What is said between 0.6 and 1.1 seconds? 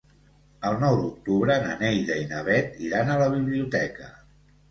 El nou